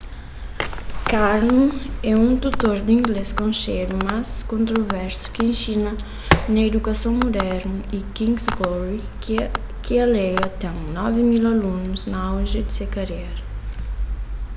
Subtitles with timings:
[1.11, 1.63] karno
[2.01, 5.91] é un tutor di inglês konxedu mas kontroversu ki inxina
[6.53, 8.99] na idukason mudernu y king's glory
[9.85, 13.37] ki alega ten 9.000 alunus na auji di se karera